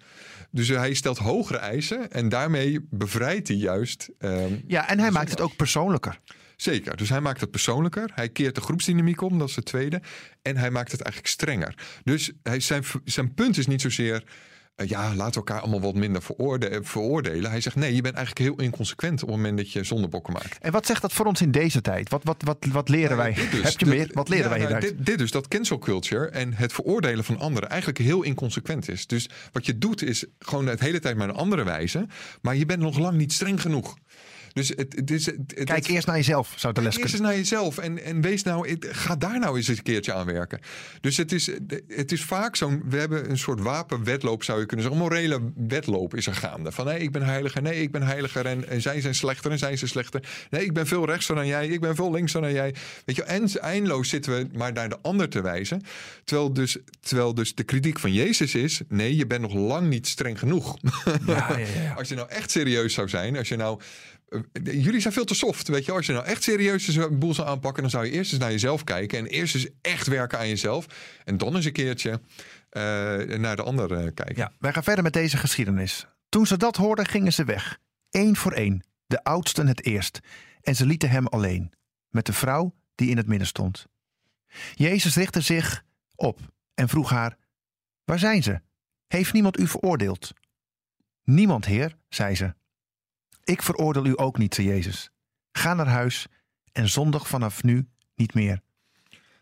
[0.51, 2.11] Dus hij stelt hogere eisen.
[2.11, 4.09] En daarmee bevrijdt hij juist.
[4.19, 6.19] ehm, ja, en hij maakt het ook persoonlijker.
[6.63, 8.11] Zeker, dus hij maakt het persoonlijker.
[8.13, 10.01] Hij keert de groepsdynamiek om, dat is het tweede.
[10.41, 11.75] En hij maakt het eigenlijk strenger.
[12.03, 14.23] Dus hij, zijn, zijn punt is niet zozeer...
[14.75, 17.49] eh, ja, laten we elkaar allemaal wat minder veroorde- veroordelen.
[17.49, 19.21] Hij zegt, nee, je bent eigenlijk heel inconsequent...
[19.23, 20.57] op het moment dat je zondebokken maakt.
[20.61, 22.09] En wat zegt dat voor ons in deze tijd?
[22.09, 23.31] Wat, wat, wat, wat leren wij?
[23.31, 23.63] Nou dit dus.
[23.63, 24.09] Heb je meer?
[24.13, 24.97] Wat leren ja, wij nou, hieruit?
[24.97, 29.07] dit, dit dus, dat cancel culture en het veroordelen van anderen eigenlijk heel inconsequent is.
[29.07, 32.07] Dus wat je doet is gewoon het hele tijd maar een andere wijze.
[32.41, 33.95] Maar je bent nog lang niet streng genoeg.
[34.53, 35.25] Dus het, het is...
[35.25, 37.29] Het, het- Kijk eerst naar jezelf, zou de les Eerst eens kunnen.
[37.31, 40.59] naar jezelf en, en wees nou, ga daar nou eens een keertje aan werken.
[41.01, 41.49] Dus het is,
[41.87, 45.01] het is vaak zo'n, we hebben een soort wapenwedloop zou je kunnen zeggen.
[45.03, 46.71] Een morele wedloop is er gaande.
[46.71, 49.57] Van nee, ik ben heiliger, nee, ik ben heiliger en, en zij zijn slechter en
[49.57, 50.29] zij zijn slechter.
[50.49, 52.75] Nee, ik ben veel rechtser dan jij, ik ben veel linkser dan jij.
[53.05, 55.81] Weet je, en eindeloos zitten we maar naar de ander te wijzen.
[56.23, 60.07] Terwijl dus, terwijl dus de kritiek van Jezus is, nee, je bent nog lang niet
[60.07, 60.77] streng genoeg.
[61.25, 61.93] Ja, ja, ja.
[61.97, 63.79] Als je nou echt serieus zou zijn, als je nou.
[64.33, 65.91] Eh, Jullie zijn veel te soft, weet je.
[65.91, 68.51] Als je nou echt serieus de boel zou aanpakken, dan zou je eerst eens naar
[68.51, 69.17] jezelf kijken.
[69.17, 70.85] En eerst eens echt werken aan jezelf.
[71.23, 72.21] En dan eens een keertje
[72.69, 72.81] eh,
[73.37, 74.35] naar de ander eh, kijken.
[74.35, 76.07] Ja, wij gaan verder met deze geschiedenis.
[76.29, 77.79] Toen ze dat hoorden, gingen ze weg.
[78.09, 80.19] Eén voor één, de oudsten het eerst.
[80.61, 81.71] En ze lieten hem alleen,
[82.09, 83.85] met de vrouw die in het midden stond.
[84.73, 85.83] Jezus richtte zich
[86.15, 86.39] op
[86.73, 87.37] en vroeg haar:
[88.03, 88.61] Waar zijn ze?
[89.07, 90.33] Heeft niemand u veroordeeld?
[91.23, 92.53] Niemand, heer, zei ze.
[93.43, 95.09] Ik veroordeel u ook niet, zei Jezus.
[95.51, 96.27] Ga naar huis
[96.71, 98.61] en zondig vanaf nu niet meer.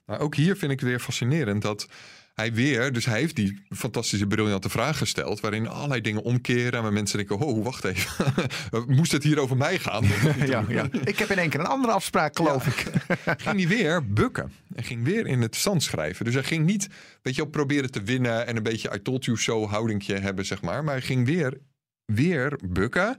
[0.05, 1.87] Maar ook hier vind ik weer fascinerend dat
[2.33, 5.39] hij weer, dus hij heeft die fantastische, briljante vraag gesteld.
[5.39, 6.85] waarin allerlei dingen omkeren.
[6.85, 8.33] En mensen denken: oh, wacht even.
[8.87, 10.05] Moest het hier over mij gaan?
[10.45, 10.87] ja, ja.
[11.03, 12.91] Ik heb in één keer een andere afspraak, geloof ik.
[13.43, 14.51] ging hij weer bukken.
[14.73, 16.25] Hij ging weer in het zand schrijven.
[16.25, 16.87] Dus hij ging niet,
[17.21, 18.47] weet je, op proberen te winnen.
[18.47, 20.83] en een beetje I told you so houdingje hebben, zeg maar.
[20.83, 21.57] Maar hij ging weer,
[22.05, 23.17] weer bukken.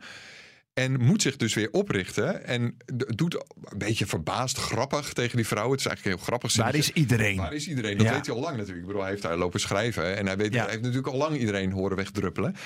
[0.74, 2.44] En moet zich dus weer oprichten.
[2.44, 2.76] En
[3.14, 5.70] doet een beetje verbaasd grappig tegen die vrouw.
[5.70, 6.56] Het is eigenlijk heel grappig.
[6.56, 7.36] Waar is iedereen?
[7.36, 7.96] Waar is iedereen?
[7.98, 8.80] Dat weet hij al lang natuurlijk.
[8.80, 10.16] Ik bedoel, hij heeft daar lopen schrijven.
[10.16, 12.56] En hij, weet, hij heeft natuurlijk al lang iedereen horen wegdruppelen.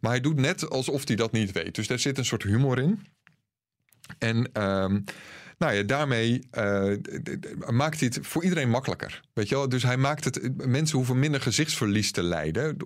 [0.00, 1.74] Maar hij doet net alsof hij dat niet weet.
[1.74, 3.06] Dus daar zit een soort humor in.
[4.18, 5.04] En um,
[5.60, 6.94] nou ja, daarmee uh,
[7.70, 9.20] maakt hij het voor iedereen makkelijker.
[9.32, 9.68] Weet je wel?
[9.68, 10.66] Dus hij maakt het.
[10.66, 12.76] Mensen hoeven minder gezichtsverlies te lijden.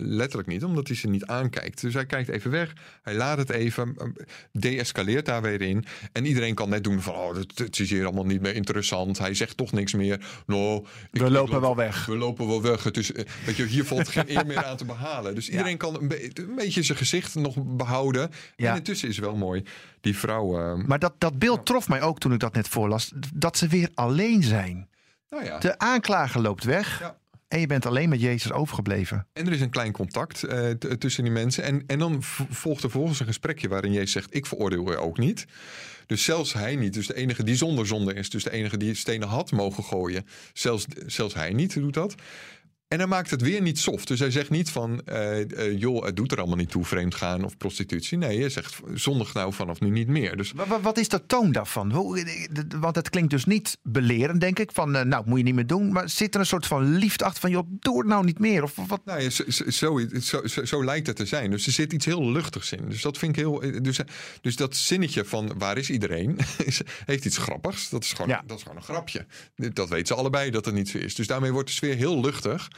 [0.00, 1.80] letterlijk niet, omdat hij ze niet aankijkt.
[1.80, 2.72] Dus hij kijkt even weg.
[3.02, 3.94] Hij laat het even.
[3.96, 4.06] Eh,
[4.52, 5.84] deescaleert daar weer in.
[6.12, 7.14] En iedereen kan net doen van.
[7.14, 9.18] Oh, het, is hier allemaal niet meer interessant.
[9.18, 10.26] Hij zegt toch niks meer.
[10.46, 12.06] No, we lopen wel weg.
[12.06, 12.84] We lopen wel weg.
[12.84, 15.34] Het is, eh, weet je, hier valt geen eer meer aan te behalen.
[15.34, 18.30] Dus iedereen kan een, een, beetje zijn gezicht nog behouden.
[18.56, 18.70] Ja.
[18.70, 19.64] En intussen is wel mooi
[20.06, 20.60] die vrouw.
[20.60, 23.12] Uh, maar dat, dat beeld trof mij ook toen ik dat net voorlas.
[23.34, 24.88] Dat ze weer alleen zijn.
[25.28, 25.58] Nou ja.
[25.58, 27.00] De aanklager loopt weg.
[27.00, 27.16] Ja.
[27.48, 29.26] En je bent alleen met Jezus overgebleven.
[29.32, 31.64] En er is een klein contact uh, tussen die mensen.
[31.64, 35.18] En, en dan volgt er vervolgens een gesprekje waarin Jezus zegt: Ik veroordeel je ook
[35.18, 35.46] niet.
[36.06, 36.94] Dus zelfs hij niet.
[36.94, 38.30] Dus de enige die zonder zonde is.
[38.30, 40.26] Dus de enige die stenen had mogen gooien.
[40.52, 42.14] Zelfs, zelfs hij niet doet dat.
[42.88, 44.08] En hij maakt het weer niet soft.
[44.08, 47.44] Dus hij zegt niet van, uh, joh, het doet er allemaal niet toe, vreemd gaan
[47.44, 48.18] of prostitutie.
[48.18, 50.36] Nee, hij zegt zondig nou vanaf nu niet meer.
[50.36, 50.52] Dus...
[50.52, 51.92] Wat, wat is de toon daarvan?
[52.80, 54.70] Want het klinkt dus niet belerend, denk ik.
[54.72, 55.92] Van, uh, nou, moet je niet meer doen.
[55.92, 58.62] Maar zit er een soort van liefde achter van, joh, doe het nou niet meer?
[58.62, 59.00] Of wat?
[59.04, 60.00] Nou ja, zo, zo,
[60.44, 61.50] zo, zo, lijkt het te zijn.
[61.50, 62.88] Dus er zit iets heel luchtigs in.
[62.88, 63.82] Dus dat vind ik heel...
[63.82, 64.00] Dus,
[64.40, 66.38] dus dat zinnetje van, waar is iedereen?
[67.06, 67.88] heeft iets grappigs.
[67.88, 68.42] Dat is, gewoon, ja.
[68.46, 69.26] dat is gewoon een grapje.
[69.56, 71.14] Dat weten ze allebei dat het niet zo is.
[71.14, 72.68] Dus daarmee wordt de sfeer heel luchtig.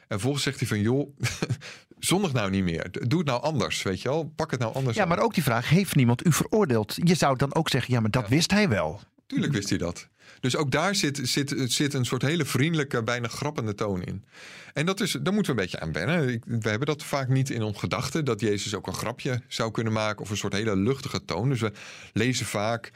[0.00, 1.16] En vervolgens zegt hij van, joh,
[1.98, 2.90] zondig nou niet meer.
[2.90, 4.32] Doe het nou anders, weet je wel.
[4.36, 6.94] Pak het nou anders Ja, maar ook die vraag, heeft niemand u veroordeeld?
[7.02, 9.00] Je zou dan ook zeggen, ja, maar dat wist hij wel.
[9.26, 10.08] Tuurlijk wist hij dat.
[10.40, 14.24] Dus ook daar zit, zit, zit een soort hele vriendelijke, bijna grappende toon in.
[14.72, 16.42] En dat is, daar moeten we een beetje aan wennen.
[16.44, 19.92] We hebben dat vaak niet in ons gedachten, dat Jezus ook een grapje zou kunnen
[19.92, 21.48] maken of een soort hele luchtige toon.
[21.48, 21.72] Dus we
[22.12, 22.92] lezen vaak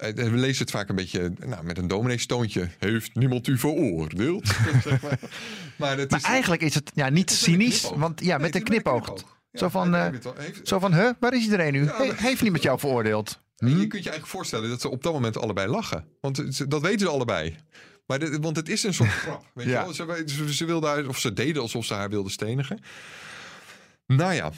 [0.00, 2.68] we lezen het vaak een beetje nou, met een dominee-stoontje.
[2.78, 4.46] Heeft niemand u veroordeeld?
[4.84, 5.18] zeg maar.
[5.76, 9.24] Maar, het is, eigenlijk is het ja, niet cynisch, want ja, met een knipoog.
[9.52, 10.06] zo van, uh,
[10.62, 11.88] zo van huh, waar is iedereen nu?
[12.16, 13.40] heeft niemand jou veroordeeld?
[13.56, 13.66] Hm?
[13.66, 16.04] Je kunt je eigenlijk voorstellen dat ze op dat moment allebei lachen.
[16.20, 17.56] Want dat weten ze allebei.
[18.06, 19.50] Maar want het is een soort grap.
[19.54, 19.92] Weet je wel?
[19.92, 22.80] Ze, ze, wilde, of ze deden alsof ze haar wilden stenigen.
[24.06, 24.52] Nou ja,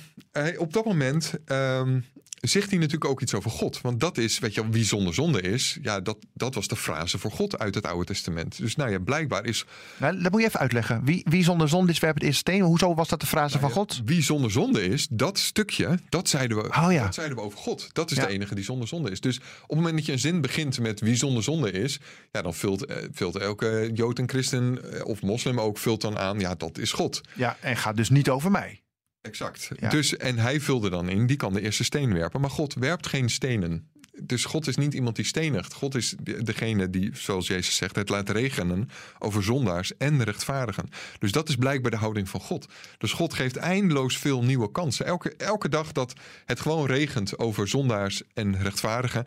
[0.56, 2.04] op dat moment um,
[2.50, 3.80] zegt hij natuurlijk ook iets over God.
[3.80, 5.78] Want dat is, weet je, wie zonder zonde is.
[5.82, 8.58] Ja, dat, dat was de frase voor God uit het Oude Testament.
[8.58, 9.64] Dus nou ja, blijkbaar is.
[9.96, 11.04] Nou, dat moet je even uitleggen.
[11.04, 12.62] Wie, wie zonder zonde is, werpt het eerste steen.
[12.62, 14.02] Hoezo was dat de frase nou van God?
[14.04, 17.02] Wie zonder zonde is, dat stukje, dat zeiden we, oh, ja.
[17.02, 17.88] dat zeiden we over God.
[17.92, 19.20] Dat is de enige die zonder zonde is.
[19.20, 22.00] Dus op het moment dat je een zin begint met wie zonder zonde is,
[22.32, 26.18] ja, dan vult, eh, vult elke Jood en Christen eh, of moslim ook vult dan
[26.18, 27.20] aan, ja, dat is God.
[27.34, 28.81] Ja, en gaat dus niet over mij.
[29.22, 29.68] Exact.
[29.90, 32.40] Dus, en hij vulde dan in, die kan de eerste steen werpen.
[32.40, 33.90] Maar God werpt geen stenen.
[34.22, 35.72] Dus God is niet iemand die stenigt.
[35.72, 40.88] God is degene die, zoals Jezus zegt, het laat regenen over zondaars en rechtvaardigen.
[41.18, 42.66] Dus dat is blijkbaar de houding van God.
[42.98, 45.06] Dus God geeft eindeloos veel nieuwe kansen.
[45.06, 46.12] Elke, elke dag dat
[46.44, 49.26] het gewoon regent over zondaars en rechtvaardigen,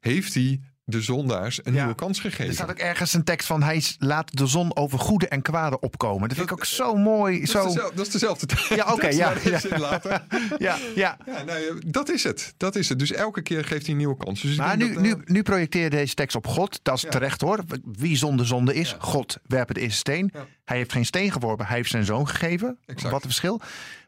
[0.00, 2.46] heeft hij de zondaars een nieuwe kans gegeven.
[2.46, 5.80] Er staat ook ergens een tekst van hij laat de zon over goede en kwade
[5.80, 6.28] opkomen.
[6.28, 7.40] Dat vind ik ook zo mooi.
[7.40, 7.66] Dat, zo...
[7.66, 8.46] Is, dezelfde, dat is dezelfde
[8.76, 9.08] Ja, oké.
[9.08, 9.60] ja, ja.
[10.58, 11.16] ja, ja.
[11.26, 12.54] ja nou, dat is het.
[12.56, 12.98] Dat is het.
[12.98, 14.40] Dus elke keer geeft hij een nieuwe kans.
[14.40, 16.80] Dus maar nu, nu, nu projecteer deze tekst op God.
[16.82, 17.58] Dat is terecht hoor.
[17.84, 20.32] Wie zonder zonde is, God werpt het eerste steen.
[20.64, 22.78] Hij heeft geen steen geworpen, hij heeft zijn zoon gegeven.
[22.86, 23.12] Exact.
[23.12, 23.60] Wat een verschil.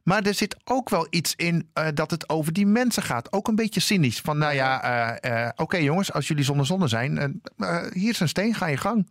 [0.08, 3.32] Maar er zit ook wel iets in uh, dat het over die mensen gaat.
[3.32, 4.20] Ook een beetje cynisch.
[4.20, 7.40] Van nou ja, uh, uh, oké jongens, als jullie zonder zonde zijn,
[7.92, 9.08] hier is een steen, ga je gang.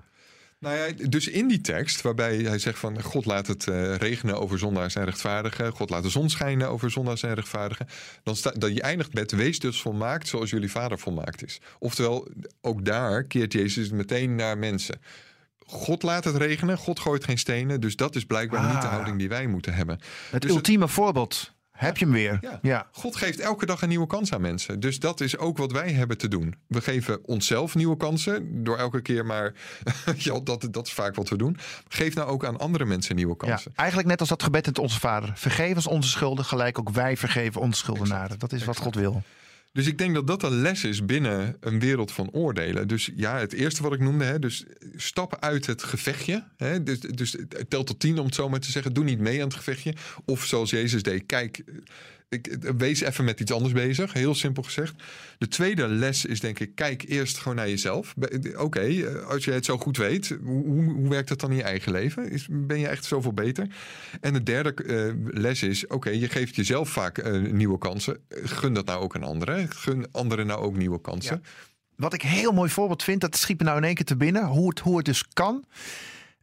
[0.60, 3.64] Nou ja, dus in die tekst, waarbij hij zegt van God laat het
[3.98, 7.88] regenen over zondaars en rechtvaardigen, God laat de zon schijnen over zondaars en rechtvaardigen,
[8.24, 11.62] dan staat dat je eindigt met wees dus volmaakt zoals jullie vader volmaakt is.
[11.80, 12.28] Oftewel,
[12.62, 15.02] ook daar keert Jezus meteen naar mensen.
[15.70, 17.82] God laat het regenen, God gooit geen stenen.
[17.82, 18.94] Dus dat is blijkbaar niet de ah.
[18.94, 20.00] houding die wij moeten hebben.
[20.32, 21.56] Het dus ultieme voorbeeld.
[21.78, 22.60] Heb je hem weer?
[22.62, 22.88] Ja.
[22.92, 24.80] God geeft elke dag een nieuwe kans aan mensen.
[24.80, 26.56] Dus dat is ook wat wij hebben te doen.
[26.68, 29.54] We geven onszelf nieuwe kansen door elke keer maar.
[30.18, 31.58] ja, dat, dat is vaak wat we doen.
[31.88, 33.72] Geef nou ook aan andere mensen nieuwe kansen.
[33.76, 35.32] Ja, eigenlijk net als dat gebed in onze Vader.
[35.36, 38.40] Vergeef ons onze schulden, gelijk ook wij vergeven onze schuldenaren.
[38.40, 39.24] Dat is wat God wil.
[39.78, 42.88] Dus ik denk dat dat een les is binnen een wereld van oordelen.
[42.88, 46.44] Dus ja, het eerste wat ik noemde, hè, dus stap uit het gevechtje.
[46.56, 47.36] Hè, dus, dus
[47.68, 48.94] tel tot tien om het zo maar te zeggen.
[48.94, 49.94] Doe niet mee aan het gevechtje.
[50.26, 51.63] Of zoals Jezus deed, kijk,
[52.30, 54.94] ik, wees even met iets anders bezig, heel simpel gezegd.
[55.38, 58.13] De tweede les is denk ik, kijk eerst gewoon naar jezelf.
[58.58, 61.63] Oké, eh, als je het zo goed weet, hoe, hoe werkt dat dan in je
[61.63, 62.30] eigen leven?
[62.30, 63.68] Is, ben je echt zoveel beter?
[64.22, 68.18] En de derde uh, les is, oké, je geeft jezelf vaak uh, nieuwe kansen.
[68.30, 69.72] Gun dat nou ook aan anderen.
[69.72, 71.44] Gun anderen nou ook nieuwe kansen.
[71.96, 74.46] Wat ik heel mooi voorbeeld vind, dat schiet me nou in één keer te binnen.
[74.46, 75.66] Hoe het, hoe het dus kan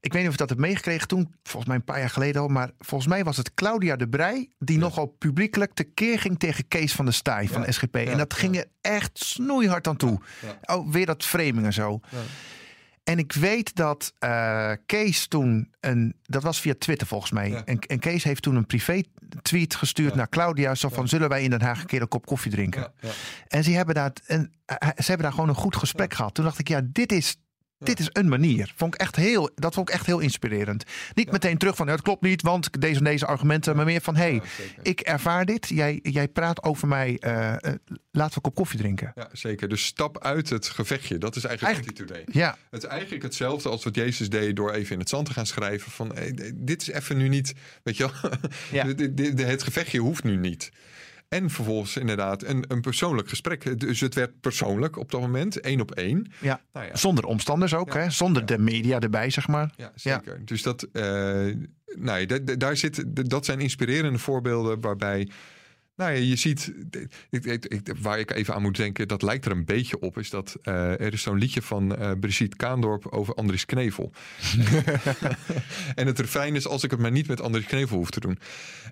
[0.04, 2.48] ik weet niet of dat hebt meegekregen toen, volgens mij een paar jaar geleden al.
[2.48, 6.92] Maar volgens mij was het Claudia de Brij die nogal publiekelijk tekeer ging tegen Kees
[6.92, 7.96] van der Staaij van SGP.
[7.96, 10.20] en dat ging er echt snoeihard aan toe.
[10.62, 12.00] Oh, weer dat framing en zo.
[13.04, 16.14] En ik weet dat uh, Kees toen een.
[16.22, 17.62] Dat was via Twitter volgens mij.
[17.64, 19.02] En, en, Kees heeft toen een privé
[19.42, 20.74] tweet gestuurd naar Claudia.
[20.74, 22.92] Zo van: Zullen wij in Den Haag een keer een kop koffie drinken?
[23.48, 26.34] En, ze hebben, daar, en eh, ze hebben daar gewoon een goed gesprek gehad.
[26.34, 27.36] Toen dacht ik: Ja, dit is
[27.86, 28.72] dit is een manier.
[28.76, 30.84] Vond ik echt heel, dat vond ik echt heel inspirerend.
[31.14, 33.76] Niet meteen terug van het klopt niet, want deze en deze argumenten.
[33.76, 34.42] Maar meer van hé, hey,
[34.82, 35.68] ik ervaar dit.
[35.68, 37.16] Jij, jij praat over mij.
[37.20, 37.56] Uh, uh,
[38.10, 39.12] laten we een kop koffie drinken.
[39.14, 39.68] Ja, zeker.
[39.68, 41.18] Dus stap uit het gevechtje.
[41.18, 42.40] Dat is eigenlijk, eigenlijk het idee.
[42.42, 42.56] Ja.
[42.70, 45.46] Het is eigenlijk hetzelfde als wat Jezus deed door even in het zand te gaan
[45.46, 45.92] schrijven.
[45.92, 47.54] Van hey, dit is even nu niet.
[47.82, 48.32] Weet je wel,
[48.72, 48.86] ja.
[49.46, 50.70] het gevechtje hoeft nu niet.
[51.34, 53.80] En vervolgens inderdaad een, een persoonlijk gesprek.
[53.80, 56.32] Dus het werd persoonlijk op dat moment, één op één.
[56.40, 56.60] Ja.
[56.72, 56.96] Nou ja.
[56.96, 58.10] Zonder omstanders ook, hè?
[58.10, 59.72] zonder de media erbij, zeg maar.
[59.76, 60.44] Ja, zeker.
[60.44, 61.02] Dus dat, uh,
[61.96, 65.28] nou ja, daar zit, dat zijn inspirerende voorbeelden waarbij
[65.96, 66.72] nou ja, je ziet,
[67.30, 70.30] ik, ik, waar ik even aan moet denken, dat lijkt er een beetje op, is
[70.30, 74.12] dat uh, er is zo'n liedje van uh, Brigitte Kaandorp over Andries Knevel.
[75.94, 78.38] en het refrein is, als ik het maar niet met Andries Knevel hoef te doen.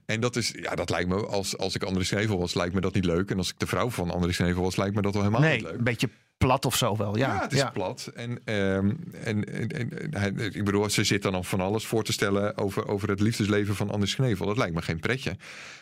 [0.06, 2.80] En dat is, ja, dat lijkt me, als, als ik Andries Knevel was, lijkt me
[2.80, 3.30] dat niet leuk.
[3.30, 5.56] En als ik de vrouw van Andries Knevel was, lijkt me dat wel helemaal nee,
[5.56, 5.78] niet leuk.
[5.78, 6.08] een beetje
[6.46, 7.16] plat of zo wel.
[7.16, 8.10] Ja, ja het is plat.
[8.14, 12.12] En, um, en, en, en, ik bedoel, ze zit dan al van alles voor te
[12.12, 14.46] stellen over, over het liefdesleven van Anders Knevel.
[14.46, 15.36] Dat lijkt me geen pretje.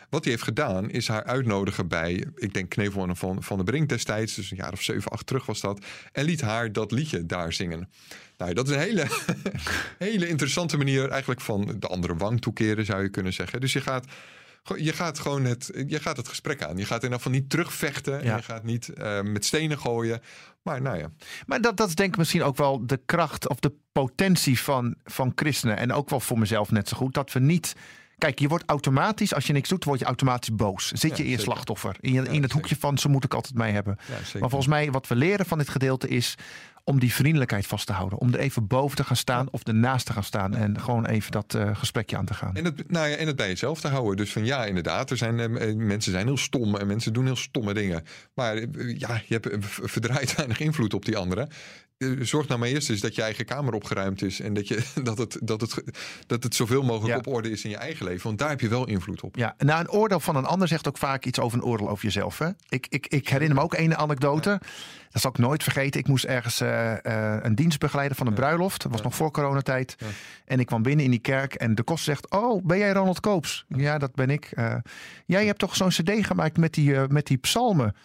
[0.09, 3.63] Wat hij heeft gedaan, is haar uitnodigen bij, ik denk Knevel en van, van de
[3.63, 5.85] Brink destijds, dus een jaar of zeven, acht terug was dat.
[6.11, 7.89] En liet haar dat liedje daar zingen.
[8.37, 9.05] Nou, dat is een hele,
[9.97, 13.61] hele interessante manier eigenlijk van de andere wang toekeren, zou je kunnen zeggen.
[13.61, 14.05] Dus je gaat
[14.63, 16.77] je gaat gewoon het, je gaat het gesprek aan.
[16.77, 18.13] Je gaat in ieder geval niet terugvechten.
[18.13, 18.31] Ja.
[18.31, 20.21] En je gaat niet uh, met stenen gooien.
[20.61, 21.11] Maar nou ja.
[21.45, 24.95] Maar dat, dat is denk ik misschien ook wel de kracht of de potentie van,
[25.03, 25.77] van christenen.
[25.77, 27.13] En ook wel voor mezelf net zo goed.
[27.13, 27.75] Dat we niet.
[28.21, 30.91] Kijk, je wordt automatisch, als je niks doet, word je automatisch boos.
[30.91, 31.95] Zit je in je slachtoffer.
[31.99, 33.97] In, in het hoekje van ze moet ik altijd mij hebben.
[34.39, 36.35] maar volgens mij, wat we leren van dit gedeelte is
[36.83, 38.19] om die vriendelijkheid vast te houden.
[38.19, 40.55] Om er even boven te gaan staan of ernaast te gaan staan.
[40.55, 42.55] En gewoon even dat uh, gesprekje aan te gaan.
[42.55, 44.17] En het, nou ja, en het bij jezelf te houden.
[44.17, 47.35] Dus van ja, inderdaad, er zijn, uh, mensen zijn heel stom en mensen doen heel
[47.35, 48.03] stomme dingen.
[48.33, 49.47] Maar uh, ja, je hebt
[49.91, 51.49] verdraaid weinig invloed op die anderen.
[52.19, 54.39] Zorg nou maar eerst eens dat je eigen kamer opgeruimd is.
[54.39, 55.83] En dat, je, dat, het, dat, het,
[56.27, 58.23] dat het zoveel mogelijk op orde is in je eigen leven.
[58.23, 59.35] Want daar heb je wel invloed op.
[59.35, 62.03] Ja, nou, een oordeel van een ander zegt ook vaak iets over een oordeel over
[62.03, 62.37] jezelf.
[62.37, 62.49] Hè?
[62.69, 64.49] Ik, ik, ik herinner me ook een anekdote.
[64.49, 64.59] Ja.
[65.11, 65.99] Dat zal ik nooit vergeten.
[65.99, 68.81] Ik moest ergens uh, uh, een dienst begeleiden van een bruiloft.
[68.81, 69.95] Dat was nog voor coronatijd.
[70.45, 72.29] En ik kwam binnen in die kerk en de kost zegt...
[72.29, 73.65] Oh, ben jij Ronald Koops?
[73.67, 74.51] Ja, dat ben ik.
[74.53, 74.75] Uh,
[75.25, 77.95] jij hebt toch zo'n cd gemaakt met die, met die psalmen?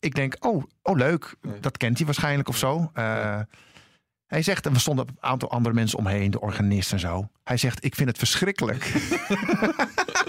[0.00, 1.34] Ik denk, oh, oh leuk.
[1.60, 2.90] Dat kent hij waarschijnlijk of zo.
[4.26, 7.28] Hij zegt, en we stonden een aantal andere mensen omheen, de organist en zo.
[7.44, 8.84] Hij zegt, ik vind het verschrikkelijk.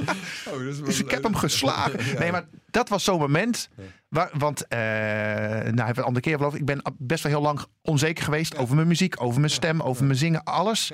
[0.49, 1.99] oh, dus ik heb hem geslagen.
[2.19, 3.69] Nee, maar dat was zo'n moment.
[4.09, 8.23] Waar, want, uh, nou, een andere keer geloof ik, ben best wel heel lang onzeker
[8.23, 10.91] geweest over mijn muziek, over mijn stem, over mijn zingen, alles.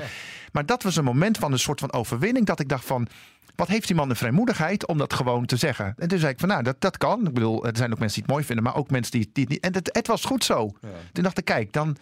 [0.52, 3.08] Maar dat was een moment van een soort van overwinning, dat ik dacht van,
[3.56, 5.94] wat heeft die man de vrijmoedigheid om dat gewoon te zeggen?
[5.98, 7.28] En toen zei ik van nou, dat, dat kan.
[7.28, 9.44] Ik bedoel, er zijn ook mensen die het mooi vinden, maar ook mensen die, die
[9.44, 9.64] het niet.
[9.64, 10.72] En het, het was goed zo.
[10.82, 10.88] Ja.
[11.12, 11.98] Toen dacht ik, kijk, dan,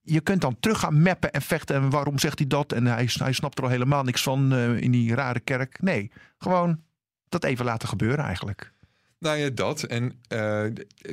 [0.00, 1.76] je kunt dan terug gaan mappen en vechten.
[1.76, 2.72] En waarom zegt hij dat?
[2.72, 5.82] En hij, hij snapt er al helemaal niks van uh, in die rare kerk.
[5.82, 6.80] Nee, gewoon
[7.28, 8.72] dat even laten gebeuren eigenlijk.
[9.20, 9.82] Nou ja, dat.
[9.82, 10.64] En uh,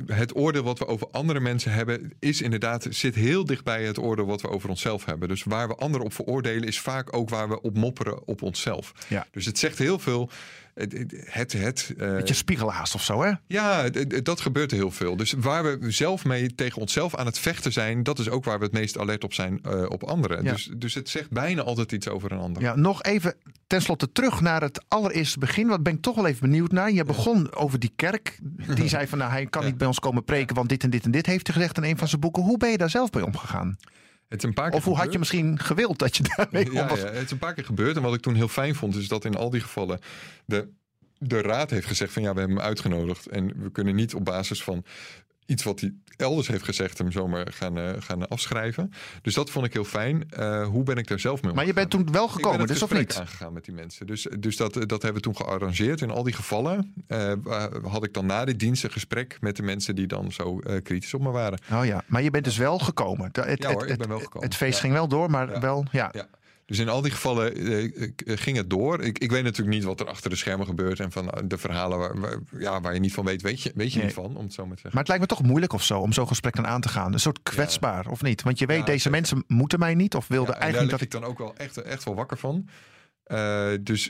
[0.06, 4.00] het oordeel wat we over andere mensen hebben, is inderdaad, zit heel dicht bij het
[4.00, 5.28] oordeel wat we over onszelf hebben.
[5.28, 8.94] Dus waar we anderen op veroordelen, is vaak ook waar we op mopperen op onszelf.
[9.08, 9.28] Ja.
[9.32, 10.30] Dus het zegt heel veel.
[10.78, 13.32] Het, het, uh, Beetje spiegelhaast of zo, hè?
[13.48, 13.90] Ja,
[14.24, 15.16] dat gebeurt heel veel.
[15.16, 18.58] Dus waar we zelf mee tegen onszelf aan het vechten zijn, dat is ook waar
[18.58, 20.44] we het meest alert op zijn uh, op anderen.
[20.44, 20.52] Ja.
[20.52, 22.62] Dus, dus het zegt bijna altijd iets over een ander.
[22.62, 23.36] Ja, nog even
[23.68, 25.68] tenslotte terug naar het allereerste begin.
[25.68, 26.92] Wat ben ik toch wel even benieuwd naar.
[26.92, 28.40] Je begon over die kerk.
[28.76, 31.06] Die zei van nou, hij kan niet bij ons komen preken, want dit en dit
[31.06, 32.44] en dit heeft hij gezegd in een van zijn boeken.
[32.44, 33.78] Hoe ben je daar zelf bij omgegaan?
[34.28, 35.04] Het een paar of hoe gebeurd.
[35.04, 37.96] had je misschien gewild dat je daarmee ja, ja, het is een paar keer gebeurd.
[37.96, 40.00] En wat ik toen heel fijn vond, is dat in al die gevallen
[40.46, 40.70] de
[41.20, 43.28] de raad heeft gezegd van ja, we hebben hem uitgenodigd.
[43.28, 44.84] En we kunnen niet op basis van
[45.48, 48.92] iets wat hij elders heeft gezegd hem zomaar gaan, uh, gaan afschrijven.
[49.22, 50.28] Dus dat vond ik heel fijn.
[50.40, 52.84] Uh, hoe ben ik daar zelf mee Maar je bent toen wel gekomen, ik dus
[52.84, 53.18] of niet?
[53.18, 54.08] aangegaan met die mensen.
[54.08, 56.02] Dus, dus dat, dat hebben we toen gearrangeerd.
[56.02, 57.34] In al die gevallen uh,
[57.84, 61.14] had ik dan na de dienst een gesprek met de mensen die dan zo kritisch
[61.14, 61.60] op me waren.
[61.72, 63.30] Oh ja, maar je bent dus wel gekomen.
[63.32, 64.48] Het, ja hoor, ik ben wel gekomen.
[64.48, 64.80] Het feest ja.
[64.80, 65.60] ging wel door, maar ja.
[65.60, 66.12] wel, ja.
[66.68, 67.92] Dus in al die gevallen eh,
[68.26, 69.04] ging het door.
[69.04, 71.00] Ik, ik weet natuurlijk niet wat er achter de schermen gebeurt.
[71.00, 73.92] En van de verhalen waar, waar ja, waar je niet van weet, weet je, weet
[73.92, 74.06] je Nee.
[74.06, 74.36] niet van.
[74.38, 74.90] Om het zo maar te zeggen.
[74.92, 77.14] Maar het lijkt me toch moeilijk of zo om zo'n gesprek dan aan te gaan.
[77.14, 78.44] Een soort kwetsbaar, of niet?
[78.44, 79.12] Want je weet, Ja, deze zeker.
[79.12, 80.16] mensen moeten mij niet.
[80.16, 82.68] Of wilden daar eigenlijk lig dat ik dan ook wel echt, echt wel wakker van.
[83.28, 84.10] Eh, dus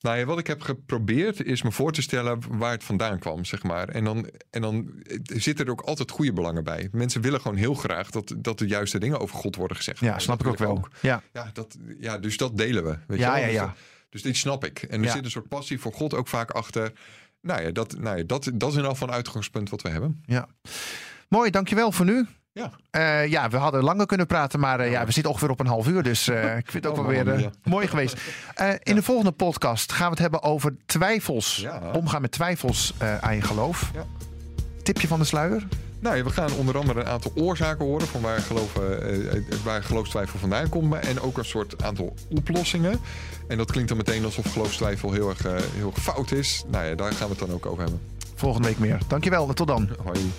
[0.00, 3.44] nou ja, wat ik heb geprobeerd is me voor te stellen waar het vandaan kwam,
[3.44, 3.88] zeg maar.
[3.88, 6.88] En dan, en dan zitten er ook altijd goede belangen bij.
[6.92, 10.00] Mensen willen gewoon heel graag dat, dat de juiste dingen over God worden gezegd.
[10.00, 10.88] Ja, snap ik ook wel.
[11.00, 11.22] Ja.
[11.32, 12.98] Ja, dat, ja, dus dat delen we.
[13.06, 13.40] Weet Ja, je wel?
[13.40, 13.66] ja, Dus, ja.
[13.66, 13.76] dat-
[14.08, 14.82] dus dit snap ik.
[14.82, 15.12] En er Ja.
[15.12, 16.92] zit een soort passie voor God ook vaak achter.
[17.40, 19.88] Nou ja, dat, nou ja, dat, dat is in ieder geval een uitgangspunt wat we
[19.88, 20.22] hebben.
[20.26, 20.48] Ja.
[21.28, 22.26] Mooi, dankjewel voor nu.
[22.54, 22.70] Ja.
[22.90, 25.66] Eh, ja, we hadden langer kunnen praten, maar eh, ja, we zitten ongeveer op een
[25.66, 26.02] half uur.
[26.02, 27.50] Dus eh, ik vind het ook Oh, wel weer ja.
[27.64, 28.16] mooi geweest.
[28.82, 31.66] In de volgende podcast gaan we het hebben over twijfels.
[31.92, 33.90] Omgaan met twijfels aan je geloof.
[33.94, 34.04] Ja.
[34.82, 35.66] Tipje van de sluier?
[36.00, 38.72] Nou ja, we gaan onder andere een aantal oorzaken horen van waar, geloof,
[39.64, 40.90] waar geloofstwijfel vandaan komt.
[40.90, 43.00] Maar, en ook een soort aantal oplossingen.
[43.48, 45.42] En dat klinkt dan meteen alsof geloofstwijfel heel erg,
[45.74, 46.64] heel erg fout is.
[46.66, 48.00] Nou ja, daar gaan we het dan ook over hebben.
[48.34, 48.98] Volgende week meer.
[49.08, 49.88] Dankjewel en tot dan.
[50.04, 50.32] Hoi.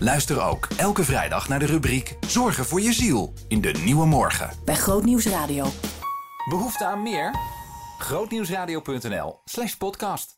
[0.00, 4.50] Luister ook elke vrijdag naar de rubriek Zorgen voor je ziel in de Nieuwe Morgen.
[4.64, 5.66] Bij Grootnieuws Radio.
[6.48, 7.34] Behoefte aan meer?
[7.98, 10.37] Grootnieuwsradio.nl slash podcast.